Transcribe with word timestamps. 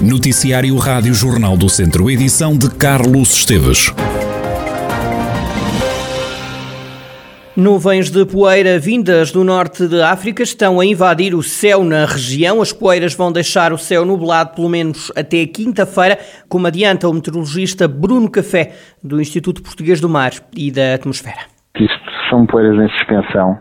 Noticiário 0.00 0.76
Rádio 0.76 1.12
Jornal 1.12 1.56
do 1.56 1.68
Centro, 1.68 2.08
edição 2.08 2.56
de 2.56 2.70
Carlos 2.70 3.34
Esteves. 3.34 3.92
Nuvens 7.56 8.08
de 8.08 8.24
poeira 8.24 8.78
vindas 8.78 9.32
do 9.32 9.42
norte 9.42 9.88
de 9.88 10.00
África 10.00 10.44
estão 10.44 10.78
a 10.78 10.86
invadir 10.86 11.34
o 11.34 11.42
céu 11.42 11.82
na 11.82 12.06
região. 12.06 12.62
As 12.62 12.72
poeiras 12.72 13.12
vão 13.12 13.32
deixar 13.32 13.72
o 13.72 13.78
céu 13.78 14.04
nublado 14.04 14.54
pelo 14.54 14.68
menos 14.68 15.10
até 15.16 15.44
quinta-feira, 15.46 16.16
como 16.48 16.68
adianta 16.68 17.08
o 17.08 17.12
meteorologista 17.12 17.88
Bruno 17.88 18.30
Café, 18.30 18.76
do 19.02 19.20
Instituto 19.20 19.64
Português 19.64 20.00
do 20.00 20.08
Mar 20.08 20.30
e 20.56 20.70
da 20.70 20.94
Atmosfera. 20.94 21.40
Isto 21.74 22.10
são 22.30 22.46
poeiras 22.46 22.78
em 22.78 22.88
suspensão 22.98 23.58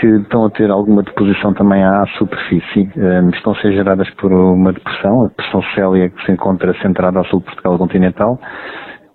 que 0.00 0.06
estão 0.06 0.46
a 0.46 0.50
ter 0.50 0.70
alguma 0.70 1.02
deposição 1.02 1.52
também 1.52 1.84
à 1.84 2.06
superfície. 2.18 2.90
Um, 2.96 3.28
estão 3.28 3.52
a 3.52 3.56
ser 3.56 3.72
geradas 3.72 4.08
por 4.14 4.32
uma 4.32 4.72
depressão, 4.72 5.24
a 5.24 5.28
depressão 5.28 5.62
Célia, 5.74 6.08
que 6.08 6.24
se 6.24 6.32
encontra 6.32 6.74
centrada 6.80 7.18
ao 7.18 7.24
sul 7.26 7.40
de 7.40 7.44
Portugal 7.46 7.76
continental 7.76 8.40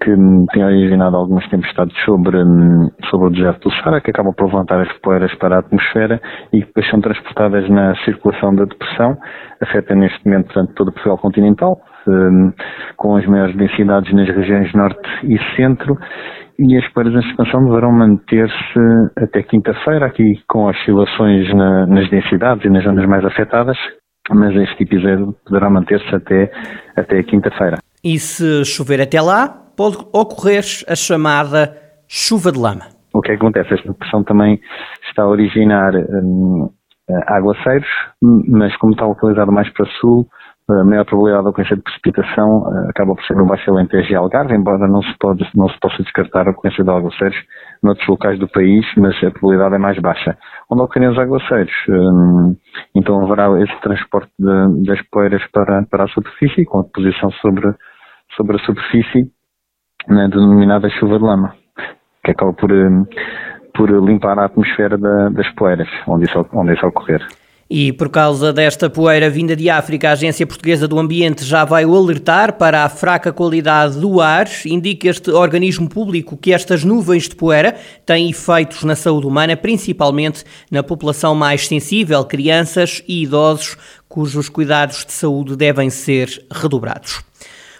que 0.04 0.12
tem 0.52 0.64
originado 0.64 1.16
algumas 1.16 1.48
tempestades 1.50 1.96
sobre, 2.04 2.38
hum, 2.38 2.92
sobre 3.10 3.28
o 3.28 3.30
deserto 3.32 3.70
do 3.70 3.76
Sara, 3.76 4.02
que 4.02 4.12
acabam 4.12 4.34
por 4.34 4.46
levantar 4.46 4.80
as 4.82 4.92
poeiras 5.00 5.34
para 5.36 5.56
a 5.56 5.60
atmosfera 5.60 6.22
e 6.54 6.60
que 6.60 6.68
depois 6.68 6.88
são 6.90 7.02
transportadas 7.02 7.68
na 7.70 7.96
circulação 8.04 8.54
da 8.54 8.66
depressão, 8.66 9.18
afeta 9.62 9.96
neste 9.96 10.24
momento 10.26 10.48
portanto, 10.48 10.74
todo 10.76 10.90
o 10.90 10.92
Portugal 10.92 11.18
continental, 11.18 11.82
um, 12.10 12.52
com 12.98 13.16
as 13.16 13.26
maiores 13.26 13.56
densidades 13.56 14.14
nas 14.14 14.28
regiões 14.28 14.74
norte 14.74 15.10
e 15.24 15.38
centro, 15.56 15.98
e 16.58 16.78
as 16.78 16.88
poeiras 16.94 17.14
em 17.14 17.30
expansão 17.30 17.66
deverão 17.66 17.92
manter-se 17.92 18.80
até 19.18 19.44
quinta-feira, 19.44 20.06
aqui 20.06 20.42
com 20.48 20.66
oscilações 20.66 21.54
na, 21.54 21.86
nas 21.86 22.10
densidades 22.10 22.64
e 22.66 22.70
nas 22.70 22.84
zonas 22.84 23.06
mais 23.08 23.26
afetadas, 23.26 23.78
mas 24.30 24.56
este 24.56 24.84
episódio 24.84 25.36
poderá 25.46 25.70
manter-se 25.70 26.16
até, 26.16 26.52
até 26.96 27.22
quinta-feira. 27.24 27.78
E 28.04 28.18
se 28.20 28.64
chover 28.64 29.02
até 29.02 29.22
lá, 29.22 29.48
pode 29.48 29.98
ocorrer 30.14 30.64
a 30.88 30.96
chamada 30.96 31.76
chuva 32.08 32.52
de 32.52 32.60
lama. 32.60 32.86
O 33.14 33.22
que, 33.22 33.32
é 33.32 33.38
que 33.38 33.42
acontece? 33.42 33.74
Esta 33.74 33.92
depressão 33.92 34.24
também 34.24 34.60
está 35.10 35.24
a 35.24 35.28
originar 35.28 35.94
hum, 35.96 36.70
aguaceiros, 37.28 37.88
mas 38.22 38.76
como 38.78 38.94
está 38.94 39.06
localizado 39.06 39.52
mais 39.52 39.72
para 39.74 39.86
sul, 40.00 40.28
a 40.68 40.84
maior 40.84 41.06
probabilidade 41.06 41.44
de 41.44 41.50
ocorrência 41.50 41.76
de 41.76 41.84
precipitação 41.84 42.64
uh, 42.64 42.90
acaba 42.90 43.14
por 43.14 43.24
ser 43.26 43.36
no 43.36 43.46
Baixo 43.46 43.70
Alentejo 43.70 44.12
e 44.12 44.16
Algarve, 44.16 44.56
embora 44.56 44.88
não 44.88 45.02
se, 45.04 45.16
pode, 45.20 45.48
não 45.54 45.70
se 45.70 45.80
possa 45.80 46.02
descartar 46.02 46.48
a 46.48 46.52
ocorrência 46.52 46.84
de 46.84 46.90
aguaceiros 46.90 47.38
noutros 47.84 48.08
locais 48.08 48.40
do 48.40 48.48
país, 48.48 48.84
mas 48.98 49.16
a 49.24 49.30
probabilidade 49.30 49.76
é 49.76 49.78
mais 49.78 50.00
baixa. 50.00 50.36
Onde 50.70 50.82
ocorrem 50.82 51.10
os 51.10 51.20
aguaceiros, 51.20 51.74
um, 51.88 52.56
então 52.96 53.24
haverá 53.24 53.62
esse 53.62 53.80
transporte 53.82 54.32
de, 54.40 54.86
das 54.88 55.02
poeiras 55.10 55.44
para, 55.52 55.84
para 55.84 56.06
a 56.06 56.08
superfície, 56.08 56.66
com 56.66 56.80
a 56.80 56.84
deposição 56.84 57.30
sobre, 57.34 57.72
sobre 58.36 58.56
a 58.56 58.66
superfície, 58.66 59.32
na 60.08 60.28
denominada 60.28 60.90
chuva 60.90 61.20
de 61.20 61.26
lama, 61.26 61.54
que 62.24 62.32
acaba 62.32 62.54
por, 62.54 62.72
hum, 62.72 63.06
por 63.72 63.92
limpar 63.92 64.40
a 64.40 64.46
atmosfera 64.46 64.98
da, 64.98 65.30
das 65.30 65.50
poeiras, 65.54 65.90
onde 66.08 66.26
isso, 66.26 66.44
onde 66.54 66.74
isso 66.74 66.88
ocorrer. 66.88 67.22
E 67.68 67.92
por 67.92 68.10
causa 68.10 68.54
desta 68.54 68.92
poeira 68.92 69.28
vinda 69.28 69.56
de 69.56 69.72
África, 69.72 70.10
a 70.10 70.12
Agência 70.12 70.46
Portuguesa 70.46 70.88
do 70.88 71.00
Ambiente 71.00 71.44
já 71.44 71.66
vai 71.66 71.84
alertar 71.84 72.54
para 72.54 72.84
a 72.84 72.90
fraca 72.90 73.34
qualidade 73.34 74.00
do 74.00 74.22
ar. 74.22 74.48
Indica 74.68 75.10
este 75.10 75.32
organismo 75.32 75.90
público 75.90 76.38
que 76.38 76.54
estas 76.54 76.84
nuvens 76.84 77.28
de 77.28 77.36
poeira 77.36 77.76
têm 78.06 78.30
efeitos 78.30 78.84
na 78.84 78.96
saúde 78.96 79.26
humana, 79.26 79.58
principalmente 79.58 80.44
na 80.70 80.84
população 80.84 81.34
mais 81.34 81.68
sensível, 81.68 82.24
crianças 82.24 83.02
e 83.08 83.24
idosos, 83.24 83.76
cujos 84.08 84.48
cuidados 84.48 85.04
de 85.04 85.14
saúde 85.14 85.56
devem 85.56 85.90
ser 85.90 86.46
redobrados. 86.52 87.24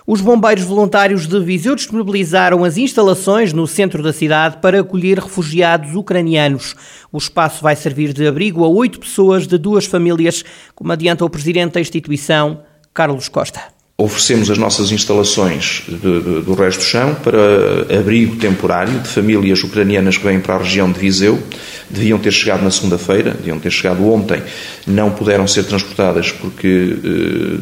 Os 0.08 0.22
bombeiros 0.22 0.64
voluntários 0.64 1.26
de 1.26 1.40
Viseu 1.40 1.76
disponibilizaram 1.76 2.64
as 2.64 2.78
instalações 2.78 3.52
no 3.52 3.66
centro 3.66 4.04
da 4.04 4.14
cidade 4.14 4.58
para 4.58 4.82
acolher 4.82 5.18
refugiados 5.18 5.96
ucranianos. 5.96 6.76
O 7.12 7.18
espaço 7.18 7.64
vai 7.64 7.76
servir 7.76 8.14
de 8.14 8.28
abrigo 8.28 8.64
a 8.64 8.68
oito 8.68 9.00
pessoas 9.00 9.48
de 9.48 9.58
duas 9.58 9.88
famílias, 9.88 10.46
como 10.76 10.92
adianta 10.92 11.26
o 11.26 11.30
presidente 11.30 11.74
da 11.74 11.82
instituição, 11.82 12.62
Carlos 12.94 13.28
Costa. 13.28 13.75
Oferecemos 13.98 14.52
as 14.52 14.58
nossas 14.58 14.92
instalações 14.92 15.84
de, 15.88 15.96
de, 15.98 16.42
do 16.42 16.54
resto 16.54 16.80
do 16.80 16.86
chão 16.86 17.16
para 17.16 17.98
abrigo 17.98 18.36
temporário 18.36 19.00
de 19.00 19.08
famílias 19.08 19.64
ucranianas 19.64 20.18
que 20.18 20.26
vêm 20.26 20.38
para 20.42 20.56
a 20.56 20.58
região 20.58 20.92
de 20.92 21.00
Viseu. 21.00 21.42
Deviam 21.90 22.20
ter 22.20 22.34
chegado 22.34 22.62
na 22.62 22.72
segunda-feira, 22.72 23.32
deviam 23.32 23.58
ter 23.58 23.72
chegado 23.72 24.06
ontem, 24.06 24.44
não 24.86 25.12
puderam 25.12 25.48
ser 25.48 25.64
transportadas 25.64 26.30
porque 26.30 26.98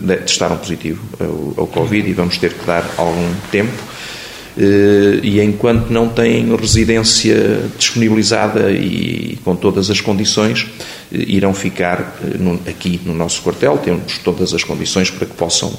eh, 0.09 0.15
testaram 0.25 0.57
positivo 0.57 1.03
ao, 1.19 1.53
ao 1.55 1.67
Covid 1.67 2.09
e 2.09 2.13
vamos 2.13 2.35
ter 2.39 2.53
que 2.53 2.65
dar 2.65 2.83
algum 2.97 3.31
tempo. 3.51 3.93
Eh, 4.57 5.19
e 5.23 5.41
enquanto 5.41 5.89
não 5.89 6.07
têm 6.09 6.55
residência 6.55 7.61
disponibilizada 7.77 8.71
e 8.71 9.37
com 9.43 9.55
todas 9.55 9.89
as 9.89 9.99
condições, 9.99 10.67
eh, 11.11 11.17
irão 11.27 11.53
ficar 11.53 12.19
eh, 12.23 12.69
aqui 12.69 13.01
no 13.03 13.13
nosso 13.13 13.41
quartel. 13.41 13.77
Temos 13.77 14.19
todas 14.19 14.53
as 14.53 14.63
condições 14.63 15.09
para 15.09 15.25
que 15.25 15.33
possam 15.33 15.73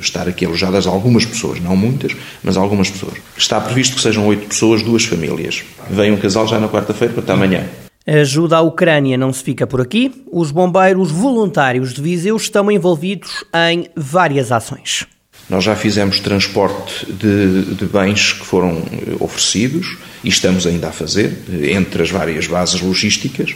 estar 0.00 0.28
aqui 0.28 0.46
alojadas 0.46 0.86
algumas 0.86 1.24
pessoas, 1.24 1.60
não 1.60 1.76
muitas, 1.76 2.16
mas 2.42 2.56
algumas 2.56 2.90
pessoas. 2.90 3.14
Está 3.36 3.60
previsto 3.60 3.96
que 3.96 4.02
sejam 4.02 4.26
oito 4.26 4.48
pessoas, 4.48 4.82
duas 4.82 5.04
famílias. 5.04 5.62
Vem 5.90 6.12
um 6.12 6.16
casal 6.16 6.46
já 6.46 6.58
na 6.58 6.68
quarta-feira 6.68 7.12
para 7.12 7.34
amanhã. 7.34 7.64
A 8.06 8.20
ajuda 8.20 8.56
à 8.56 8.60
Ucrânia 8.60 9.16
não 9.16 9.32
se 9.32 9.42
fica 9.42 9.66
por 9.66 9.80
aqui. 9.80 10.24
Os 10.30 10.50
bombeiros 10.50 11.10
voluntários 11.10 11.92
de 11.92 12.02
Viseu 12.02 12.36
estão 12.36 12.70
envolvidos 12.70 13.44
em 13.70 13.86
várias 13.96 14.50
ações. 14.50 15.06
Nós 15.48 15.64
já 15.64 15.74
fizemos 15.74 16.20
transporte 16.20 17.06
de, 17.06 17.74
de, 17.74 17.84
bens 17.84 18.32
que 18.32 18.46
foram 18.46 18.82
eh, 18.92 19.16
oferecidos 19.18 19.98
e 20.22 20.28
estamos 20.28 20.66
ainda 20.66 20.88
a 20.88 20.92
fazer, 20.92 21.36
eh, 21.52 21.72
entre 21.72 22.02
as 22.02 22.10
várias 22.10 22.46
bases 22.46 22.80
logísticas. 22.80 23.54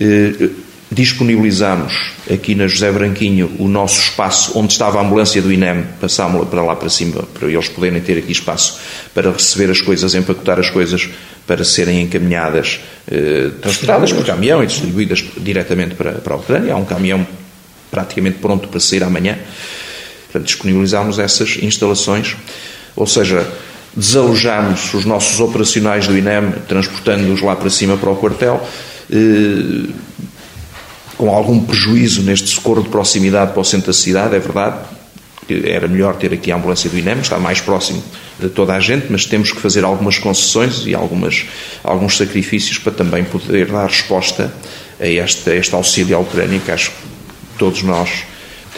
Eh, 0.00 0.48
disponibilizamos 0.90 1.92
aqui 2.32 2.54
na 2.54 2.66
José 2.66 2.90
Branquinho 2.90 3.50
o 3.58 3.68
nosso 3.68 4.00
espaço 4.00 4.58
onde 4.58 4.72
estava 4.72 4.98
a 4.98 5.02
ambulância 5.02 5.42
do 5.42 5.52
INEM, 5.52 5.84
passámos-la 6.00 6.46
para 6.46 6.62
lá 6.62 6.74
para 6.74 6.88
cima, 6.88 7.22
para 7.22 7.48
eles 7.48 7.68
poderem 7.68 8.00
ter 8.00 8.16
aqui 8.16 8.32
espaço 8.32 8.80
para 9.12 9.30
receber 9.30 9.70
as 9.70 9.82
coisas, 9.82 10.14
empacotar 10.14 10.58
as 10.58 10.70
coisas, 10.70 11.10
para 11.46 11.64
serem 11.64 12.02
encaminhadas, 12.02 12.80
transportadas 13.62 14.12
por 14.12 14.24
caminhão 14.24 14.62
e 14.62 14.66
distribuídas 14.66 15.24
diretamente 15.38 15.94
para, 15.94 16.12
para 16.12 16.34
a 16.34 16.36
Ucrânia. 16.36 16.74
Há 16.74 16.76
um 16.76 16.84
caminhão 16.84 17.26
praticamente 17.90 18.38
pronto 18.38 18.68
para 18.68 18.80
sair 18.80 19.02
amanhã. 19.02 19.38
Portanto, 20.30 20.46
disponibilizámos 20.46 21.18
essas 21.18 21.56
instalações, 21.62 22.36
ou 22.94 23.06
seja, 23.06 23.46
desalojámos 23.96 24.92
os 24.94 25.04
nossos 25.04 25.40
operacionais 25.40 26.06
do 26.06 26.16
INEM, 26.16 26.52
transportando-os 26.68 27.40
lá 27.40 27.56
para 27.56 27.70
cima 27.70 27.96
para 27.96 28.10
o 28.10 28.16
quartel, 28.16 28.66
eh, 29.10 29.90
com 31.16 31.30
algum 31.30 31.60
prejuízo 31.60 32.22
neste 32.22 32.48
socorro 32.48 32.82
de 32.82 32.90
proximidade 32.90 33.52
para 33.52 33.60
o 33.60 33.64
centro 33.64 33.88
da 33.88 33.92
cidade, 33.92 34.36
é 34.36 34.38
verdade, 34.38 34.76
era 35.48 35.88
melhor 35.88 36.14
ter 36.16 36.32
aqui 36.32 36.52
a 36.52 36.56
ambulância 36.56 36.90
do 36.90 36.98
INEM, 36.98 37.20
está 37.20 37.38
mais 37.38 37.60
próximo 37.60 38.02
de 38.38 38.48
toda 38.48 38.74
a 38.74 38.80
gente, 38.80 39.06
mas 39.08 39.24
temos 39.24 39.50
que 39.50 39.60
fazer 39.60 39.82
algumas 39.82 40.18
concessões 40.18 40.86
e 40.86 40.94
algumas, 40.94 41.46
alguns 41.82 42.16
sacrifícios 42.16 42.78
para 42.78 42.92
também 42.92 43.24
poder 43.24 43.66
dar 43.66 43.86
resposta 43.86 44.52
a 45.00 45.06
este, 45.06 45.50
a 45.50 45.54
este 45.54 45.74
auxílio 45.74 46.16
à 46.16 46.20
Ucrânia, 46.20 46.60
que 46.60 46.70
acho 46.70 46.90
que 46.90 46.96
todos 47.58 47.82
nós 47.82 48.10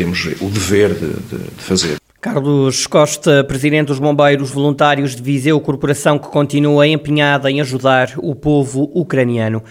temos 0.00 0.24
o 0.40 0.48
dever 0.48 0.94
de, 0.94 1.08
de, 1.08 1.44
de 1.50 1.62
fazer. 1.62 1.96
Carlos 2.22 2.86
Costa, 2.86 3.44
presidente 3.44 3.88
dos 3.88 3.98
Bombeiros 3.98 4.50
Voluntários 4.50 5.14
de 5.14 5.22
Viseu, 5.22 5.60
corporação 5.60 6.18
que 6.18 6.28
continua 6.28 6.86
empenhada 6.86 7.50
em 7.50 7.60
ajudar 7.60 8.14
o 8.16 8.34
povo 8.34 8.90
ucraniano. 8.94 9.62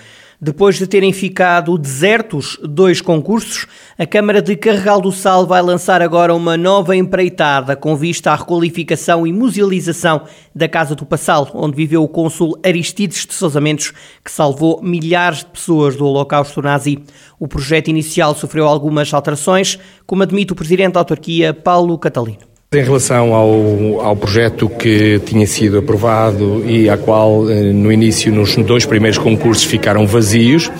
Depois 0.42 0.78
de 0.78 0.88
terem 0.88 1.12
ficado 1.12 1.78
desertos 1.78 2.58
dois 2.64 3.02
concursos, 3.02 3.68
a 3.98 4.06
Câmara 4.06 4.42
de 4.42 4.56
Carregal 4.56 5.02
do 5.02 5.12
Sal 5.12 5.46
vai 5.46 5.62
lançar 5.62 6.02
agora 6.02 6.34
uma 6.34 6.56
nova 6.56 6.96
empreitada 6.96 7.76
com 7.76 7.94
vista 7.94 8.32
à 8.32 8.36
requalificação 8.36 9.28
e 9.28 9.34
musealização 9.34 10.24
da 10.56 10.70
Casa 10.70 10.96
do 10.96 11.06
Passal, 11.06 11.52
onde 11.54 11.76
viveu 11.76 12.02
o 12.02 12.08
cônsul 12.08 12.58
Aristides 12.66 13.26
de 13.26 13.34
Sousa 13.34 13.60
Mendes, 13.60 13.92
que 14.24 14.32
salvou 14.32 14.82
milhares 14.82 15.40
de 15.40 15.48
pessoas 15.48 15.98
do 15.98 16.06
Holocausto 16.06 16.62
Nazi. 16.62 17.04
O 17.38 17.46
projeto 17.46 17.90
inicial 17.90 18.34
sofreu 18.34 18.66
algumas 18.66 19.14
alterações, 19.14 19.78
como 20.08 20.24
admite 20.24 20.54
o 20.54 20.56
presidente 20.56 20.94
da 20.94 21.02
autarquia, 21.02 21.54
Paulo 21.54 22.00
Catalino. 22.00 22.49
Em 22.72 22.84
relação 22.84 23.34
ao, 23.34 24.00
ao 24.00 24.16
projeto 24.16 24.70
que 24.70 25.20
tinha 25.26 25.48
sido 25.48 25.80
aprovado 25.80 26.64
e 26.68 26.88
a 26.88 26.96
qual 26.98 27.50
eh, 27.50 27.74
no 27.74 27.92
início 27.92 28.32
nos 28.32 28.56
dois 28.58 28.86
primeiros 28.86 29.18
concursos 29.18 29.64
ficaram 29.64 30.06
vazios 30.06 30.72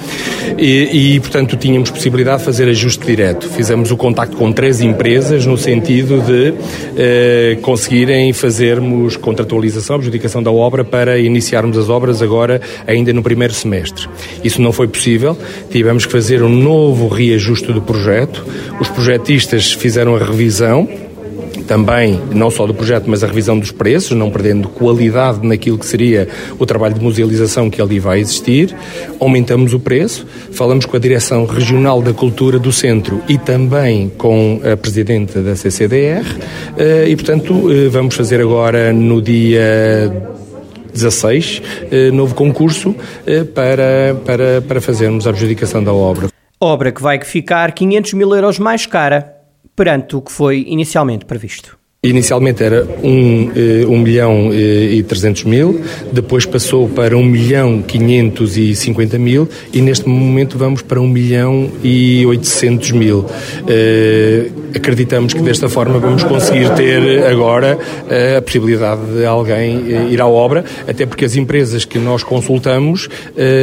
e, 0.56 1.16
e, 1.16 1.20
portanto 1.20 1.58
tínhamos 1.58 1.90
possibilidade 1.90 2.42
de 2.42 2.46
fazer 2.46 2.70
ajuste 2.70 3.04
direto. 3.04 3.50
Fizemos 3.50 3.90
o 3.90 3.98
contacto 3.98 4.38
com 4.38 4.52
três 4.52 4.82
empresas 4.82 5.48
no 5.48 5.58
sentido 5.58 6.22
de 6.22 6.54
eh, 6.96 7.58
conseguirem 7.64 8.32
fazermos 8.34 9.18
contratualização, 9.18 9.96
adjudicação 9.96 10.44
da 10.44 10.52
obra 10.52 10.84
para 10.84 11.18
iniciarmos 11.18 11.76
as 11.76 11.90
obras 11.90 12.22
agora 12.22 12.62
ainda 12.86 13.12
no 13.14 13.24
primeiro 13.24 13.56
semestre. 13.56 14.08
Isso 14.44 14.62
não 14.62 14.72
foi 14.72 14.88
possível, 14.88 15.36
tivemos 15.72 16.06
que 16.06 16.12
fazer 16.12 16.44
um 16.44 16.50
novo 16.50 17.08
reajuste 17.08 17.74
do 17.74 17.82
projeto. 17.82 18.46
Os 18.80 18.90
projetistas 18.90 19.74
fizeram 19.74 20.16
a 20.16 20.20
revisão 20.20 20.88
também, 21.70 22.20
não 22.34 22.50
só 22.50 22.66
do 22.66 22.74
projeto, 22.74 23.06
mas 23.08 23.24
a 23.24 23.28
revisão 23.28 23.60
dos 23.60 23.72
preços, 23.72 24.18
não 24.18 24.32
perdendo 24.32 24.68
qualidade 24.68 25.46
naquilo 25.46 25.78
que 25.78 25.86
seria 25.86 26.28
o 26.58 26.66
trabalho 26.66 26.96
de 26.96 27.00
musealização 27.00 27.70
que 27.70 27.80
ali 27.80 28.00
vai 28.00 28.20
existir. 28.20 28.76
Aumentamos 29.20 29.72
o 29.72 29.80
preço, 29.80 30.26
falamos 30.52 30.88
com 30.88 30.98
a 30.98 31.00
Direção 31.00 31.46
Regional 31.46 32.02
da 32.02 32.12
Cultura 32.12 32.58
do 32.58 32.72
Centro 32.72 33.22
e 33.30 33.38
também 33.38 34.12
com 34.18 34.60
a 34.64 34.76
Presidente 34.76 35.38
da 35.38 35.56
CCDR 35.56 36.26
eh, 36.76 37.08
e, 37.08 37.16
portanto, 37.16 37.72
eh, 37.72 37.88
vamos 37.88 38.16
fazer 38.16 38.42
agora 38.42 38.92
no 38.92 39.22
dia 39.22 40.12
16, 40.92 41.62
eh, 41.92 42.10
novo 42.10 42.34
concurso 42.34 42.96
para, 43.54 44.16
para, 44.26 44.62
para 44.68 44.82
fazermos 44.82 45.28
a 45.28 45.30
adjudicação 45.30 45.84
da 45.84 45.94
obra. 45.94 46.30
Obra 46.60 46.92
que 46.92 47.02
vai 47.02 47.24
ficar 47.24 47.74
500 47.74 48.14
mil 48.14 48.34
euros 48.34 48.58
mais 48.58 48.88
cara 48.88 49.39
perante 49.80 50.14
o 50.18 50.22
que 50.22 50.30
foi 50.30 50.66
inicialmente 50.68 51.24
previsto. 51.24 51.80
Inicialmente 52.04 52.62
era 52.62 52.86
1 53.02 53.08
um, 53.08 53.52
eh, 53.56 53.86
um 53.86 53.98
milhão 54.00 54.52
eh, 54.52 54.96
e 54.96 55.04
300 55.04 55.46
mil, 55.46 55.82
depois 56.12 56.46
passou 56.46 56.90
para 56.90 57.18
1 57.18 57.24
milhão 57.24 57.82
550 57.82 59.18
mil 59.18 59.48
e 59.74 59.82
neste 59.82 60.08
momento 60.10 60.58
vamos 60.58 60.82
para 60.82 61.00
1 61.00 61.08
milhão 61.08 61.72
e 61.82 62.26
800 62.26 62.92
mil. 62.92 63.26
Acreditamos 64.76 65.34
que 65.34 65.42
desta 65.42 65.68
forma 65.68 66.00
vamos 66.00 66.24
conseguir 66.24 66.70
ter 66.76 67.26
agora 67.26 67.78
uh, 67.78 68.38
a 68.38 68.42
possibilidade 68.42 69.02
de 69.14 69.26
alguém 69.26 69.78
uh, 69.78 70.10
ir 70.10 70.22
à 70.22 70.28
obra, 70.28 70.64
até 70.88 71.06
porque 71.06 71.26
as 71.26 71.36
empresas 71.36 71.86
que 71.86 71.98
nós 72.00 72.24
consultamos 72.24 73.08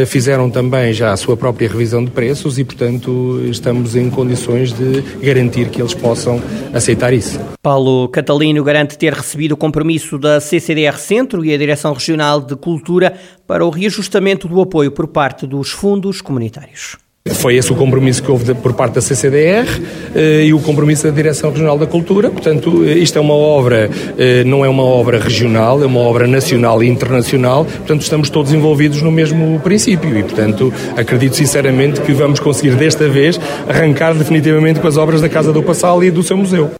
fizeram 0.06 0.50
também 0.50 0.92
já 0.92 1.12
a 1.12 1.16
sua 1.16 1.36
própria 1.36 1.68
revisão 1.68 2.04
de 2.04 2.10
preços 2.10 2.58
e, 2.58 2.64
portanto, 2.64 3.40
estamos 3.44 3.94
em 3.94 4.08
condições 4.10 4.72
de 4.72 5.02
garantir 5.22 5.68
que 5.68 5.80
eles 5.80 5.94
possam 5.94 6.40
aceitar 6.72 7.12
isso. 7.12 7.38
Paulo 7.62 8.08
Catalino 8.08 8.62
garante 8.64 8.96
ter 8.96 9.12
recebido 9.12 9.52
o 9.52 9.56
compromisso 9.56 10.18
da 10.18 10.40
CCDR 10.40 10.96
Centro 10.96 11.44
e 11.44 11.52
a 11.52 11.58
Direção 11.58 11.92
Regional 11.92 12.40
de 12.40 12.56
Cultura 12.56 13.14
para 13.46 13.64
o 13.64 13.70
reajustamento 13.70 14.48
do 14.48 14.60
apoio 14.60 14.90
por 14.90 15.06
parte 15.08 15.46
dos 15.46 15.70
fundos 15.70 16.20
comunitários. 16.20 17.05
Foi 17.34 17.56
esse 17.56 17.72
o 17.72 17.74
compromisso 17.74 18.22
que 18.22 18.30
houve 18.30 18.54
por 18.54 18.72
parte 18.72 18.94
da 18.94 19.00
CCDR 19.00 19.66
eh, 20.14 20.44
e 20.44 20.54
o 20.54 20.60
compromisso 20.60 21.04
da 21.04 21.10
Direção 21.10 21.50
Regional 21.50 21.76
da 21.76 21.86
Cultura. 21.86 22.30
Portanto, 22.30 22.84
eh, 22.84 22.92
isto 22.92 23.18
é 23.18 23.20
uma 23.20 23.34
obra, 23.34 23.90
eh, 24.16 24.44
não 24.44 24.64
é 24.64 24.68
uma 24.68 24.84
obra 24.84 25.18
regional, 25.18 25.82
é 25.82 25.86
uma 25.86 26.00
obra 26.00 26.26
nacional 26.26 26.82
e 26.82 26.88
internacional. 26.88 27.64
Portanto, 27.64 28.02
estamos 28.02 28.30
todos 28.30 28.52
envolvidos 28.52 29.02
no 29.02 29.10
mesmo 29.10 29.58
princípio 29.60 30.16
e, 30.16 30.22
portanto, 30.22 30.72
acredito 30.96 31.36
sinceramente 31.36 32.00
que 32.00 32.12
vamos 32.12 32.38
conseguir 32.38 32.76
desta 32.76 33.08
vez 33.08 33.40
arrancar 33.68 34.14
definitivamente 34.14 34.80
com 34.80 34.86
as 34.86 34.96
obras 34.96 35.20
da 35.20 35.28
Casa 35.28 35.52
do 35.52 35.62
Passal 35.62 36.02
e 36.04 36.10
do 36.10 36.22
seu 36.22 36.36
museu. 36.36 36.70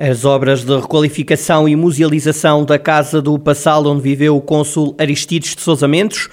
As 0.00 0.24
obras 0.24 0.62
de 0.62 0.76
requalificação 0.76 1.68
e 1.68 1.74
musealização 1.74 2.64
da 2.64 2.78
Casa 2.78 3.20
do 3.20 3.36
Passal, 3.36 3.84
onde 3.84 4.00
viveu 4.00 4.36
o 4.36 4.40
cônsul 4.40 4.94
Aristides 4.96 5.56
de 5.56 5.60
Sousa 5.60 5.88
Mendes, 5.88 6.28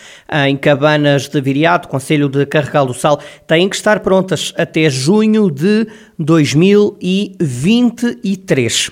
em 0.45 0.56
Cabanas 0.56 1.27
de 1.27 1.41
Viriato, 1.41 1.88
Conselho 1.88 2.29
de 2.29 2.45
Carregal 2.45 2.85
do 2.85 2.94
Sal, 2.94 3.19
têm 3.47 3.67
que 3.67 3.75
estar 3.75 4.01
prontas 4.01 4.53
até 4.56 4.88
junho 4.88 5.50
de 5.50 5.88
2023. 6.19 8.91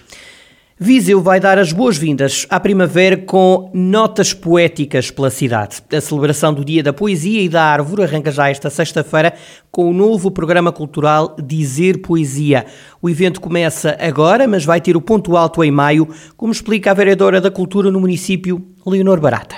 Viseu 0.80 1.22
vai 1.22 1.40
dar 1.40 1.60
as 1.60 1.72
boas-vindas 1.72 2.48
à 2.50 2.60
primavera 2.60 3.16
com 3.16 3.70
notas 3.76 4.34
poéticas 4.34 5.12
pela 5.12 5.30
cidade. 5.30 5.84
A 5.96 6.02
celebração 6.02 6.52
do 6.52 6.66
Dia 6.66 6.82
da 6.82 6.92
Poesia 6.92 7.44
e 7.44 7.48
da 7.48 7.64
Árvore 7.64 8.02
arranca 8.02 8.32
já 8.32 8.50
esta 8.50 8.72
sexta-feira 8.72 9.34
com 9.72 9.88
o 9.88 9.94
novo 9.94 10.32
programa 10.32 10.72
cultural 10.72 11.36
Dizer 11.40 12.02
Poesia. 12.02 12.66
O 13.00 13.08
evento 13.08 13.40
começa 13.40 13.96
agora, 14.00 14.48
mas 14.48 14.66
vai 14.66 14.82
ter 14.82 14.98
o 14.98 15.02
ponto 15.02 15.38
alto 15.38 15.64
em 15.64 15.70
maio, 15.70 16.08
como 16.36 16.52
explica 16.52 16.90
a 16.90 16.96
vereadora 16.96 17.40
da 17.40 17.52
Cultura 17.52 17.92
no 17.92 18.00
município, 18.00 18.66
Leonor 18.84 19.20
Barata. 19.20 19.56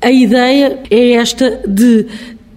A 0.00 0.12
ideia 0.12 0.80
é 0.88 1.12
esta 1.14 1.60
de 1.66 2.06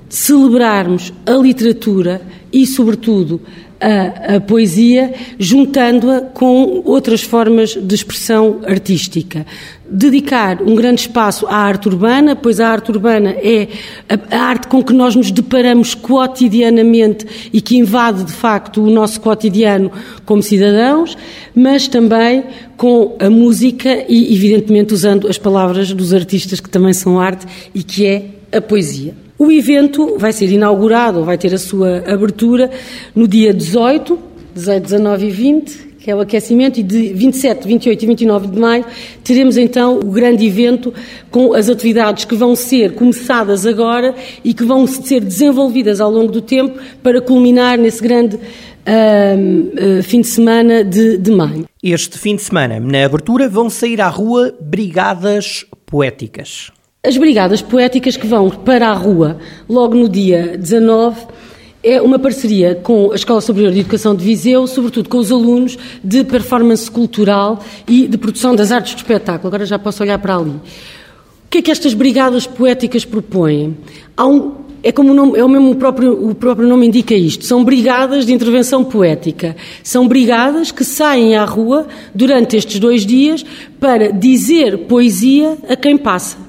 celebrarmos 0.08 1.12
a 1.26 1.32
literatura 1.32 2.22
e, 2.54 2.68
sobretudo, 2.68 3.42
a, 3.80 4.36
a 4.36 4.42
poesia, 4.42 5.14
juntando-a 5.38 6.22
com 6.22 6.82
outras 6.86 7.22
formas 7.22 7.76
de 7.76 7.96
expressão 7.96 8.62
artística. 8.66 9.46
Dedicar 9.88 10.62
um 10.64 10.74
grande 10.74 11.02
espaço 11.02 11.46
à 11.46 11.56
arte 11.56 11.88
urbana, 11.88 12.36
pois 12.36 12.60
a 12.60 12.68
arte 12.70 12.92
urbana 12.92 13.32
é 13.32 13.68
a, 14.10 14.36
a 14.36 14.42
arte 14.42 14.68
com 14.68 14.84
que 14.84 14.94
nós 14.94 15.16
nos 15.16 15.30
deparamos 15.30 15.94
cotidianamente 15.94 17.50
e 17.54 17.62
que 17.62 17.78
invade 17.78 18.24
de 18.24 18.34
facto 18.34 18.82
o 18.82 18.90
nosso 18.90 19.22
cotidiano 19.22 19.92
como 20.26 20.42
cidadãos, 20.42 21.16
mas 21.54 21.88
também 21.88 22.44
com 22.76 23.16
a 23.20 23.30
música 23.30 24.06
e, 24.10 24.34
evidentemente, 24.34 24.94
usando 24.94 25.28
as 25.28 25.38
palavras 25.38 25.94
dos 25.94 26.14
artistas 26.14 26.60
que 26.60 26.70
também 26.70 26.94
são 26.94 27.20
arte 27.20 27.46
e 27.74 27.84
que 27.84 28.06
é 28.06 28.26
a 28.52 28.62
poesia. 28.62 29.25
O 29.38 29.52
evento 29.52 30.18
vai 30.18 30.32
ser 30.32 30.50
inaugurado, 30.50 31.24
vai 31.24 31.38
ter 31.38 31.54
a 31.54 31.58
sua 31.58 32.04
abertura 32.08 32.72
no 33.14 33.28
dia 33.28 33.54
18, 33.54 34.18
19 34.54 35.28
e 35.28 35.30
20, 35.30 35.86
que 36.00 36.12
é 36.12 36.16
o 36.16 36.22
aquecimento, 36.22 36.80
e 36.80 36.84
de 36.84 37.14
27, 37.14 37.68
28 37.68 38.04
e 38.04 38.08
29 38.08 38.48
de 38.48 38.60
maio 38.60 38.86
teremos 39.24 39.58
então 39.58 40.00
o 40.00 40.12
grande 40.12 40.46
evento 40.46 40.94
com 41.30 41.54
as 41.54 41.68
atividades 41.68 42.26
que 42.26 42.36
vão 42.36 42.56
ser 42.56 42.94
começadas 42.94 43.66
agora 43.66 44.16
e 44.44 44.54
que 44.54 44.64
vão 44.64 44.88
ser 44.88 45.20
desenvolvidas 45.20 46.00
ao 46.00 46.12
longo 46.12 46.32
do 46.32 46.42
tempo 46.42 46.80
para 47.04 47.20
culminar 47.20 47.78
nesse 47.78 48.02
grande 48.02 48.36
uh, 48.36 50.00
uh, 50.00 50.04
fim 50.04 50.22
de 50.22 50.28
semana 50.28 50.84
de, 50.84 51.18
de 51.18 51.32
maio. 51.32 51.66
Este 51.84 52.18
fim 52.18 52.36
de 52.36 52.44
semana, 52.44 52.80
na 52.80 53.04
abertura, 53.04 53.50
vão 53.50 53.70
sair 53.70 54.00
à 54.00 54.08
rua 54.08 54.56
brigadas 54.62 55.66
poéticas. 55.86 56.72
As 57.06 57.18
brigadas 57.18 57.62
poéticas 57.62 58.18
que 58.18 58.26
vão 58.26 58.50
para 58.50 58.90
a 58.90 58.94
rua 58.94 59.38
logo 59.70 59.94
no 59.94 60.10
dia 60.10 60.58
19 60.58 61.22
é 61.84 62.02
uma 62.02 62.18
parceria 62.18 62.74
com 62.74 63.12
a 63.12 63.16
Escola 63.16 63.40
Superior 63.42 63.72
de 63.72 63.82
Educação 63.82 64.16
de 64.16 64.26
Viseu, 64.26 64.66
sobretudo 64.66 65.08
com 65.08 65.20
os 65.20 65.32
alunos 65.32 65.78
de 66.04 66.24
performance 66.24 66.90
cultural 66.90 67.64
e 67.88 68.08
de 68.08 68.18
produção 68.18 68.56
das 68.56 68.72
artes 68.72 68.96
do 68.96 68.98
espetáculo. 68.98 69.50
Agora 69.50 69.68
já 69.68 69.78
posso 69.78 70.02
olhar 70.02 70.18
para 70.18 70.36
ali. 70.36 70.50
O 70.50 70.62
que 71.48 71.60
é 71.60 71.62
que 71.62 71.70
estas 71.70 71.94
brigadas 71.94 72.48
poéticas 72.48 73.06
propõem? 73.06 73.78
Um, 74.20 74.54
é 74.82 74.92
como 74.92 75.12
o, 75.12 75.14
nome, 75.14 75.38
é 75.38 75.46
o 75.46 75.50
mesmo 75.50 75.72
o 75.72 75.76
próprio, 75.76 76.30
o 76.30 76.34
próprio 76.34 76.68
nome 76.68 76.88
indica 76.88 77.14
isto. 77.14 77.46
São 77.46 77.64
brigadas 77.64 78.26
de 78.26 78.34
intervenção 78.34 78.84
poética. 78.84 79.56
São 79.84 80.08
brigadas 80.08 80.72
que 80.72 80.84
saem 80.84 81.36
à 81.36 81.46
rua 81.46 81.88
durante 82.16 82.58
estes 82.58 82.80
dois 82.80 83.06
dias 83.06 83.46
para 83.80 84.12
dizer 84.12 84.88
poesia 84.88 85.56
a 85.70 85.76
quem 85.76 85.98
passa. 85.98 86.45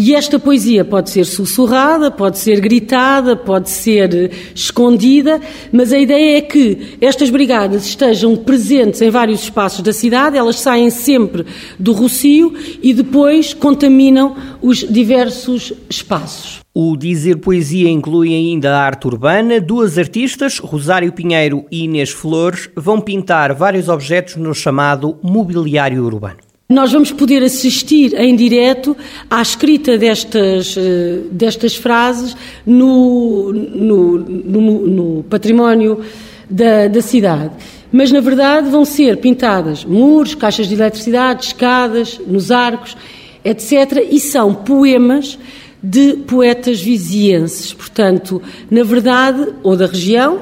E 0.00 0.14
esta 0.14 0.38
poesia 0.38 0.84
pode 0.84 1.10
ser 1.10 1.24
sussurrada, 1.24 2.08
pode 2.08 2.38
ser 2.38 2.60
gritada, 2.60 3.34
pode 3.34 3.68
ser 3.68 4.30
escondida, 4.54 5.40
mas 5.72 5.92
a 5.92 5.98
ideia 5.98 6.38
é 6.38 6.40
que 6.40 6.96
estas 7.00 7.30
brigadas 7.30 7.84
estejam 7.84 8.36
presentes 8.36 9.02
em 9.02 9.10
vários 9.10 9.42
espaços 9.42 9.80
da 9.80 9.92
cidade, 9.92 10.36
elas 10.36 10.60
saem 10.60 10.88
sempre 10.88 11.44
do 11.80 11.90
Rocio 11.90 12.54
e 12.80 12.94
depois 12.94 13.52
contaminam 13.52 14.36
os 14.62 14.86
diversos 14.88 15.72
espaços. 15.90 16.60
O 16.72 16.96
Dizer 16.96 17.38
Poesia 17.38 17.90
inclui 17.90 18.32
ainda 18.32 18.76
a 18.76 18.80
arte 18.80 19.08
urbana. 19.08 19.60
Duas 19.60 19.98
artistas, 19.98 20.60
Rosário 20.60 21.12
Pinheiro 21.12 21.64
e 21.72 21.86
Inês 21.86 22.10
Flores, 22.10 22.70
vão 22.76 23.00
pintar 23.00 23.52
vários 23.52 23.88
objetos 23.88 24.36
no 24.36 24.54
chamado 24.54 25.18
mobiliário 25.24 26.04
urbano. 26.04 26.47
Nós 26.70 26.92
vamos 26.92 27.10
poder 27.10 27.42
assistir 27.42 28.12
em 28.20 28.36
direto 28.36 28.94
à 29.30 29.40
escrita 29.40 29.96
destas, 29.96 30.76
eh, 30.76 31.20
destas 31.32 31.74
frases 31.74 32.36
no, 32.66 33.50
no, 33.54 34.18
no, 34.18 34.86
no 34.86 35.22
património 35.22 36.00
da, 36.50 36.86
da 36.86 37.00
cidade. 37.00 37.52
Mas, 37.90 38.12
na 38.12 38.20
verdade, 38.20 38.68
vão 38.68 38.84
ser 38.84 39.16
pintadas 39.16 39.82
muros, 39.82 40.34
caixas 40.34 40.68
de 40.68 40.74
eletricidade, 40.74 41.46
escadas, 41.46 42.20
nos 42.26 42.50
arcos, 42.50 42.94
etc. 43.42 44.06
E 44.10 44.20
são 44.20 44.52
poemas 44.52 45.38
de 45.82 46.18
poetas 46.26 46.82
vizienses. 46.82 47.72
Portanto, 47.72 48.42
na 48.70 48.82
verdade, 48.82 49.54
ou 49.62 49.74
da 49.74 49.86
região, 49.86 50.38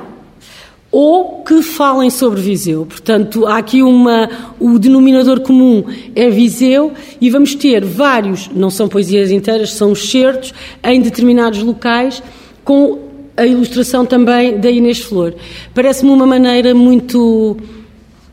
ou 0.99 1.43
que 1.43 1.61
falem 1.61 2.09
sobre 2.09 2.41
Viseu. 2.41 2.87
Portanto, 2.87 3.45
há 3.45 3.59
aqui 3.59 3.83
uma, 3.83 4.31
o 4.59 4.79
denominador 4.79 5.41
comum 5.41 5.85
é 6.15 6.31
Viseu 6.31 6.91
e 7.21 7.29
vamos 7.29 7.55
ter 7.55 7.85
vários, 7.85 8.49
não 8.49 8.71
são 8.71 8.88
poesias 8.88 9.31
inteiras, 9.31 9.75
são 9.75 9.95
certos 9.95 10.55
em 10.83 11.03
determinados 11.03 11.62
locais 11.62 12.23
com 12.65 12.99
a 13.37 13.45
ilustração 13.45 14.07
também 14.07 14.59
da 14.59 14.71
Inês 14.71 15.00
Flor. 15.00 15.35
Parece-me 15.75 16.11
uma 16.11 16.25
maneira 16.25 16.75
muito 16.75 17.59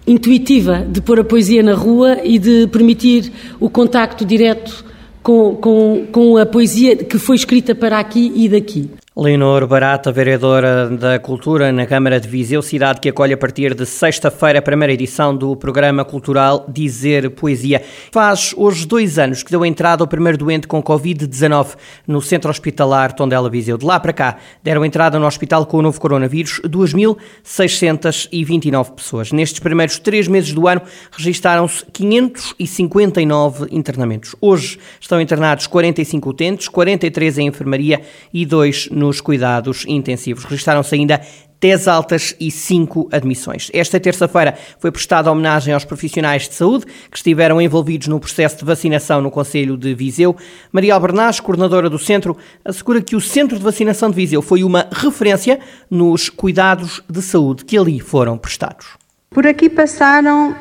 intuitiva 0.07 0.87
de 0.89 1.01
pôr 1.01 1.19
a 1.19 1.23
poesia 1.25 1.61
na 1.61 1.73
rua 1.73 2.19
e 2.23 2.39
de 2.39 2.67
permitir 2.67 3.29
o 3.59 3.69
contacto 3.69 4.23
direto 4.23 4.85
com, 5.21 5.57
com, 5.57 6.07
com 6.09 6.37
a 6.37 6.45
poesia 6.45 6.95
que 6.95 7.17
foi 7.17 7.35
escrita 7.35 7.75
para 7.75 7.99
aqui 7.99 8.31
e 8.33 8.47
daqui. 8.47 8.89
Leonor 9.15 9.67
Barata, 9.67 10.11
vereadora 10.11 10.89
da 10.89 11.19
Cultura 11.19 11.71
na 11.71 11.85
Câmara 11.85 12.19
de 12.19 12.27
Viseu, 12.27 12.63
cidade 12.63 12.99
que 12.99 13.09
acolhe 13.09 13.31
a 13.31 13.37
partir 13.37 13.75
de 13.75 13.85
sexta-feira 13.85 14.57
a 14.57 14.61
primeira 14.61 14.91
edição 14.91 15.37
do 15.37 15.55
programa 15.55 16.03
cultural 16.03 16.65
Dizer 16.67 17.29
Poesia. 17.29 17.83
Faz 18.11 18.55
hoje 18.57 18.87
dois 18.87 19.19
anos 19.19 19.43
que 19.43 19.51
deu 19.51 19.63
entrada 19.63 20.03
ao 20.03 20.07
primeiro 20.07 20.39
doente 20.39 20.67
com 20.67 20.81
Covid-19 20.81 21.75
no 22.07 22.23
Centro 22.23 22.49
Hospitalar 22.49 23.13
Tondela 23.13 23.51
Viseu. 23.51 23.77
De 23.77 23.85
lá 23.85 23.99
para 23.99 24.13
cá, 24.13 24.37
deram 24.63 24.83
entrada 24.83 25.19
no 25.19 25.27
hospital 25.27 25.67
com 25.67 25.77
o 25.77 25.83
novo 25.83 26.01
coronavírus 26.01 26.59
2.629 26.65 28.95
pessoas. 28.95 29.31
Nestes 29.31 29.59
primeiros 29.59 29.99
três 29.99 30.27
meses 30.27 30.53
do 30.53 30.67
ano, 30.67 30.81
registaram-se 31.11 31.85
559 31.93 33.67
internamentos. 33.69 34.35
Hoje 34.41 34.79
estão 34.99 35.21
internados 35.21 35.67
45 35.67 36.29
utentes, 36.31 36.67
43 36.67 37.37
em 37.37 37.45
enfermaria 37.45 38.01
e 38.33 38.43
2 38.43 38.89
no 38.89 39.02
nos 39.03 39.19
cuidados 39.19 39.85
intensivos. 39.87 40.45
Registaram-se 40.45 40.95
ainda 40.95 41.21
10 41.59 41.87
altas 41.87 42.35
e 42.39 42.51
5 42.51 43.09
admissões. 43.11 43.69
Esta 43.73 43.99
terça-feira 43.99 44.53
foi 44.79 44.91
prestada 44.91 45.31
homenagem 45.31 45.73
aos 45.73 45.85
profissionais 45.85 46.47
de 46.47 46.55
saúde 46.55 46.85
que 47.09 47.15
estiveram 47.15 47.61
envolvidos 47.61 48.07
no 48.07 48.19
processo 48.19 48.57
de 48.57 48.65
vacinação 48.65 49.21
no 49.21 49.31
Conselho 49.31 49.77
de 49.77 49.93
Viseu. 49.93 50.35
Maria 50.71 50.93
Albernaz, 50.93 51.39
coordenadora 51.39 51.89
do 51.89 51.97
centro, 51.97 52.37
assegura 52.65 53.01
que 53.01 53.15
o 53.15 53.21
Centro 53.21 53.57
de 53.57 53.63
Vacinação 53.63 54.09
de 54.09 54.15
Viseu 54.15 54.41
foi 54.41 54.63
uma 54.63 54.87
referência 54.91 55.59
nos 55.89 56.29
cuidados 56.29 57.01
de 57.09 57.21
saúde 57.21 57.63
que 57.63 57.77
ali 57.77 57.99
foram 57.99 58.37
prestados. 58.37 58.87
Por 59.29 59.47
aqui 59.47 59.69
passaram 59.69 60.55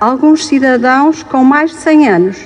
alguns 0.00 0.46
cidadãos 0.46 1.22
com 1.22 1.44
mais 1.44 1.70
de 1.70 1.76
100 1.76 2.08
anos 2.08 2.36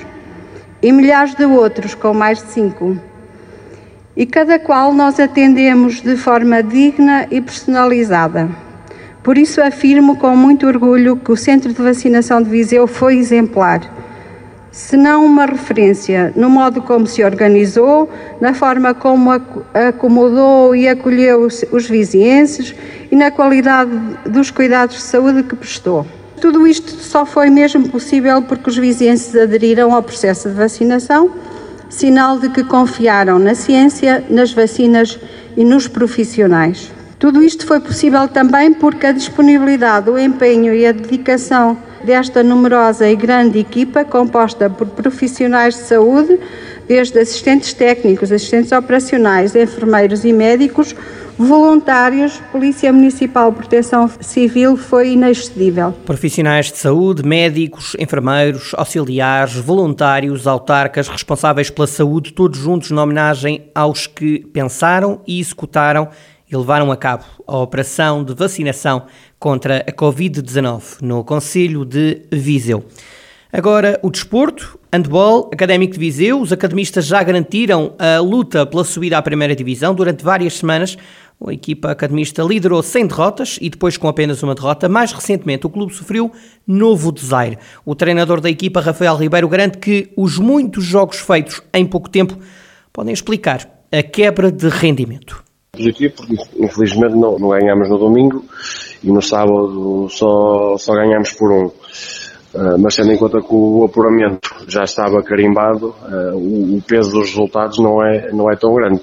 e 0.83 0.91
milhares 0.91 1.33
de 1.33 1.45
outros 1.45 1.95
com 1.95 2.13
mais 2.13 2.43
de 2.43 2.51
5 2.51 3.12
e 4.15 4.25
cada 4.25 4.59
qual 4.59 4.93
nós 4.93 5.19
atendemos 5.19 6.01
de 6.01 6.15
forma 6.15 6.61
digna 6.61 7.27
e 7.31 7.41
personalizada. 7.41 8.49
Por 9.23 9.37
isso 9.37 9.61
afirmo 9.61 10.17
com 10.17 10.35
muito 10.35 10.67
orgulho 10.67 11.15
que 11.15 11.31
o 11.31 11.37
Centro 11.37 11.73
de 11.73 11.81
Vacinação 11.81 12.41
de 12.41 12.49
Viseu 12.49 12.85
foi 12.87 13.17
exemplar, 13.17 13.81
se 14.71 14.97
não 14.97 15.23
uma 15.23 15.45
referência 15.45 16.33
no 16.35 16.49
modo 16.49 16.81
como 16.81 17.05
se 17.05 17.23
organizou, 17.23 18.09
na 18.41 18.53
forma 18.53 18.93
como 18.93 19.29
acomodou 19.73 20.75
e 20.75 20.87
acolheu 20.87 21.47
os 21.71 21.87
vizienses 21.87 22.75
e 23.11 23.15
na 23.15 23.29
qualidade 23.29 23.91
dos 24.25 24.49
cuidados 24.49 24.95
de 24.95 25.03
saúde 25.03 25.43
que 25.43 25.55
prestou. 25.55 26.05
Tudo 26.41 26.67
isto 26.67 26.91
só 26.91 27.25
foi 27.25 27.49
mesmo 27.49 27.87
possível 27.87 28.41
porque 28.41 28.69
os 28.69 28.75
vizienses 28.75 29.35
aderiram 29.35 29.93
ao 29.93 30.03
processo 30.03 30.49
de 30.49 30.55
vacinação 30.55 31.31
sinal 31.93 32.39
de 32.39 32.49
que 32.49 32.63
confiaram 32.63 33.37
na 33.37 33.53
ciência, 33.53 34.23
nas 34.27 34.51
vacinas 34.51 35.19
e 35.55 35.63
nos 35.63 35.87
profissionais. 35.87 36.91
Tudo 37.19 37.43
isto 37.43 37.67
foi 37.67 37.79
possível 37.79 38.27
também 38.27 38.73
porque 38.73 39.05
a 39.05 39.11
disponibilidade, 39.11 40.09
o 40.09 40.17
empenho 40.17 40.73
e 40.73 40.85
a 40.87 40.91
dedicação 40.91 41.77
desta 42.03 42.43
numerosa 42.43 43.07
e 43.07 43.15
grande 43.15 43.59
equipa, 43.59 44.03
composta 44.03 44.69
por 44.69 44.87
profissionais 44.87 45.75
de 45.75 45.81
saúde, 45.81 46.39
desde 46.87 47.19
assistentes 47.19 47.73
técnicos, 47.73 48.31
assistentes 48.31 48.71
operacionais, 48.71 49.55
enfermeiros 49.55 50.23
e 50.25 50.33
médicos, 50.33 50.95
voluntários, 51.37 52.39
Polícia 52.51 52.93
Municipal 52.93 53.51
Proteção 53.51 54.09
Civil 54.19 54.77
foi 54.77 55.13
inexcedível. 55.13 55.91
Profissionais 56.05 56.71
de 56.71 56.77
saúde, 56.77 57.23
médicos, 57.25 57.95
enfermeiros, 57.99 58.73
auxiliares, 58.75 59.55
voluntários, 59.55 60.45
autarcas, 60.45 61.07
responsáveis 61.07 61.69
pela 61.69 61.87
saúde, 61.87 62.33
todos 62.33 62.59
juntos 62.59 62.91
na 62.91 63.03
homenagem 63.03 63.69
aos 63.73 64.05
que 64.05 64.39
pensaram 64.53 65.21
e 65.25 65.39
executaram 65.39 66.09
e 66.49 66.55
levaram 66.55 66.91
a 66.91 66.97
cabo 66.97 67.23
a 67.47 67.57
operação 67.57 68.23
de 68.23 68.33
vacinação 68.35 69.07
contra 69.39 69.77
a 69.79 69.91
Covid-19 69.91 71.01
no 71.01 71.23
Conselho 71.23 71.83
de 71.83 72.21
Viseu. 72.31 72.85
Agora, 73.55 73.99
o 74.01 74.09
desporto, 74.09 74.79
handball, 74.91 75.51
académico 75.53 75.93
de 75.93 75.99
Viseu. 75.99 76.41
Os 76.41 76.51
academistas 76.51 77.05
já 77.05 77.21
garantiram 77.21 77.93
a 77.99 78.19
luta 78.19 78.65
pela 78.65 78.83
subida 78.83 79.15
à 79.15 79.21
primeira 79.21 79.55
divisão 79.55 79.93
durante 79.93 80.23
várias 80.23 80.57
semanas. 80.57 80.97
A 81.39 81.53
equipa 81.53 81.91
academista 81.91 82.41
liderou 82.41 82.81
sem 82.81 83.05
derrotas 83.05 83.59
e 83.61 83.69
depois 83.69 83.95
com 83.95 84.07
apenas 84.07 84.41
uma 84.41 84.55
derrota. 84.55 84.89
Mais 84.89 85.11
recentemente, 85.11 85.67
o 85.67 85.69
clube 85.69 85.93
sofreu 85.93 86.31
novo 86.65 87.11
desaire. 87.11 87.59
O 87.85 87.93
treinador 87.93 88.41
da 88.41 88.49
equipa, 88.49 88.81
Rafael 88.81 89.15
Ribeiro, 89.15 89.47
garante 89.47 89.77
que 89.77 90.11
os 90.17 90.39
muitos 90.39 90.83
jogos 90.83 91.19
feitos 91.19 91.61
em 91.75 91.85
pouco 91.85 92.09
tempo 92.09 92.35
podem 92.91 93.13
explicar 93.13 93.69
a 93.91 94.01
quebra 94.01 94.51
de 94.51 94.67
rendimento. 94.67 95.43
Positivo, 95.73 96.15
porque 96.17 96.35
infelizmente 96.57 97.13
não, 97.13 97.37
não 97.37 97.49
ganhamos 97.49 97.87
no 97.87 97.99
domingo 97.99 98.43
e 99.03 99.11
no 99.11 99.21
sábado 99.21 100.07
só, 100.09 100.75
só 100.75 100.95
ganhamos 100.95 101.33
por 101.33 101.51
um. 101.51 101.71
Uh, 102.53 102.77
mas 102.77 102.95
tendo 102.95 103.11
em 103.11 103.17
conta 103.17 103.39
que 103.39 103.53
o 103.53 103.83
apuramento 103.83 104.47
já 104.67 104.83
estava 104.83 105.23
carimbado, 105.23 105.95
uh, 106.03 106.37
o, 106.37 106.81
peso 106.87 107.11
dos 107.11 107.29
resultados 107.29 107.79
não 107.79 108.03
é, 108.05 108.31
não 108.31 108.51
é 108.51 108.55
tão 108.55 108.73
grande. 108.75 109.01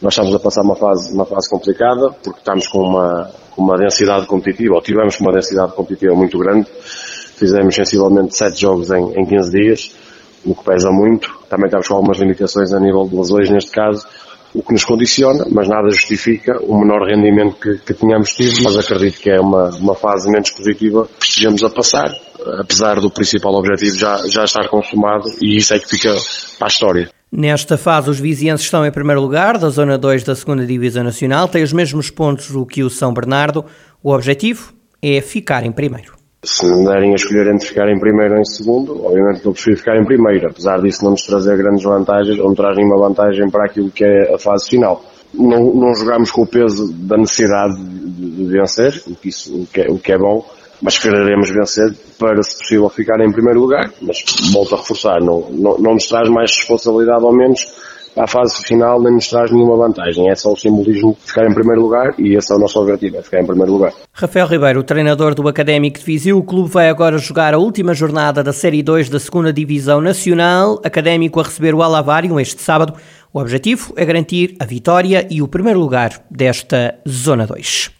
Nós 0.00 0.12
estamos 0.12 0.34
a 0.34 0.38
passar 0.38 0.62
uma 0.62 0.76
fase, 0.76 1.12
uma 1.12 1.24
fase 1.24 1.50
complicada, 1.50 2.10
porque 2.22 2.38
estamos 2.38 2.68
com 2.68 2.78
uma, 2.80 3.30
com 3.50 3.62
uma 3.62 3.76
densidade 3.76 4.26
competitiva, 4.26 4.74
ou 4.74 4.82
tivemos 4.82 5.18
uma 5.20 5.32
densidade 5.32 5.72
competitiva 5.72 6.14
muito 6.14 6.38
grande. 6.38 6.68
Fizemos 6.80 7.74
sensivelmente 7.74 8.36
7 8.36 8.60
jogos 8.60 8.90
em, 8.90 9.20
em 9.20 9.26
15 9.26 9.50
dias, 9.50 9.96
o 10.44 10.54
que 10.54 10.64
pesa 10.64 10.90
muito. 10.90 11.28
Também 11.48 11.66
estamos 11.66 11.88
com 11.88 11.94
algumas 11.94 12.18
limitações 12.18 12.72
a 12.72 12.78
nível 12.78 13.08
de 13.08 13.16
lesões 13.16 13.50
neste 13.50 13.72
caso, 13.72 14.06
o 14.56 14.62
que 14.62 14.72
nos 14.72 14.84
condiciona, 14.84 15.44
mas 15.52 15.68
nada 15.68 15.90
justifica 15.90 16.58
o 16.62 16.78
menor 16.78 17.06
rendimento 17.06 17.56
que, 17.56 17.76
que 17.78 17.92
tínhamos 17.92 18.30
tido, 18.30 18.62
mas 18.62 18.78
acredito 18.78 19.20
que 19.20 19.30
é 19.30 19.38
uma, 19.38 19.68
uma 19.76 19.94
fase 19.94 20.30
menos 20.30 20.50
positiva 20.50 21.06
que 21.20 21.26
estejamos 21.26 21.62
a 21.62 21.68
passar, 21.68 22.10
apesar 22.58 22.98
do 22.98 23.10
principal 23.10 23.54
objetivo 23.54 23.96
já, 23.96 24.16
já 24.26 24.44
estar 24.44 24.66
consumado, 24.68 25.24
e 25.42 25.58
isso 25.58 25.74
é 25.74 25.78
que 25.78 25.88
fica 25.88 26.16
para 26.58 26.66
a 26.66 26.68
história. 26.68 27.10
Nesta 27.30 27.76
fase, 27.76 28.08
os 28.08 28.18
vizienses 28.18 28.64
estão 28.64 28.86
em 28.86 28.90
primeiro 28.90 29.20
lugar 29.20 29.58
da 29.58 29.68
Zona 29.68 29.98
2 29.98 30.24
da 30.24 30.32
2 30.32 30.66
Divisão 30.66 31.04
Nacional, 31.04 31.48
têm 31.48 31.62
os 31.62 31.72
mesmos 31.72 32.08
pontos 32.08 32.50
do 32.50 32.64
que 32.64 32.82
o 32.82 32.88
São 32.88 33.12
Bernardo. 33.12 33.62
O 34.02 34.10
objetivo 34.10 34.72
é 35.02 35.20
ficar 35.20 35.66
em 35.66 35.72
primeiro. 35.72 36.15
Se 36.46 36.64
me 36.64 36.84
derem 36.86 37.10
a 37.10 37.16
escolher 37.16 37.52
entre 37.52 37.66
ficar 37.66 37.88
em 37.88 37.98
primeiro 37.98 38.34
ou 38.34 38.40
em 38.40 38.44
segundo, 38.44 39.04
obviamente 39.04 39.40
que 39.40 39.48
eu 39.48 39.52
prefiro 39.52 39.76
ficar 39.78 39.96
em 39.96 40.04
primeiro, 40.04 40.48
apesar 40.48 40.80
disso 40.80 41.02
não 41.02 41.10
nos 41.10 41.22
trazer 41.22 41.56
grandes 41.56 41.82
vantagens, 41.82 42.38
ou 42.38 42.46
não 42.46 42.54
traz 42.54 42.76
nenhuma 42.76 42.96
vantagem 42.96 43.50
para 43.50 43.66
aquilo 43.66 43.90
que 43.90 44.04
é 44.04 44.32
a 44.32 44.38
fase 44.38 44.70
final. 44.70 45.04
Não, 45.34 45.74
não 45.74 45.92
jogamos 45.92 46.30
com 46.30 46.42
o 46.42 46.46
peso 46.46 46.92
da 46.92 47.16
necessidade 47.16 47.76
de, 47.76 48.30
de 48.30 48.44
vencer, 48.46 49.02
o 49.08 49.16
que, 49.16 49.28
isso, 49.28 49.62
o, 49.62 49.66
que 49.66 49.80
é, 49.80 49.90
o 49.90 49.98
que 49.98 50.12
é 50.12 50.18
bom, 50.18 50.46
mas 50.80 50.98
quereremos 50.98 51.50
vencer 51.50 51.92
para, 52.16 52.40
se 52.42 52.58
possível, 52.58 52.88
ficar 52.88 53.20
em 53.20 53.32
primeiro 53.32 53.60
lugar. 53.60 53.90
Mas 54.00 54.24
volto 54.52 54.76
a 54.76 54.78
reforçar, 54.78 55.20
não, 55.20 55.50
não, 55.50 55.78
não 55.78 55.94
nos 55.94 56.06
traz 56.06 56.28
mais 56.28 56.54
responsabilidade, 56.54 57.24
ao 57.24 57.32
menos 57.32 57.66
à 58.16 58.26
fase 58.26 58.64
final, 58.64 59.00
nem 59.00 59.12
nos 59.12 59.28
traz 59.28 59.50
nenhuma 59.50 59.76
vantagem. 59.76 60.30
É 60.30 60.34
só 60.34 60.52
o 60.52 60.56
simbolismo 60.56 61.16
de 61.20 61.28
ficar 61.28 61.46
em 61.46 61.54
primeiro 61.54 61.82
lugar 61.82 62.14
e 62.18 62.34
esse 62.34 62.52
é 62.52 62.56
o 62.56 62.58
nosso 62.58 62.80
objetivo, 62.80 63.18
é 63.18 63.22
ficar 63.22 63.40
em 63.40 63.46
primeiro 63.46 63.72
lugar. 63.72 63.92
Rafael 64.12 64.46
Ribeiro, 64.46 64.82
treinador 64.82 65.34
do 65.34 65.46
Académico 65.48 65.98
de 65.98 66.04
Viseu, 66.04 66.38
o 66.38 66.42
clube 66.42 66.70
vai 66.70 66.88
agora 66.88 67.18
jogar 67.18 67.54
a 67.54 67.58
última 67.58 67.94
jornada 67.94 68.42
da 68.42 68.52
Série 68.52 68.82
2 68.82 69.10
da 69.10 69.18
2 69.18 69.54
Divisão 69.54 70.00
Nacional, 70.00 70.80
Académico 70.84 71.40
a 71.40 71.42
receber 71.42 71.74
o 71.74 71.82
Alavário 71.82 72.40
este 72.40 72.62
sábado. 72.62 72.94
O 73.32 73.38
objetivo 73.38 73.92
é 73.96 74.04
garantir 74.04 74.56
a 74.58 74.64
vitória 74.64 75.26
e 75.30 75.42
o 75.42 75.48
primeiro 75.48 75.78
lugar 75.78 76.24
desta 76.30 76.98
Zona 77.06 77.46
2. 77.46 77.95